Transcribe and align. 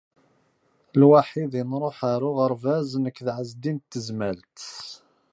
Lwaḥid 0.99 1.53
i 1.61 1.63
nṛuḥ 1.65 1.97
ar 2.11 2.21
uɣerbaz 2.29 2.89
nekk 3.03 3.17
d 3.25 3.27
Ɛezdin 3.37 3.77
n 3.81 3.83
Tezmalt. 3.91 4.61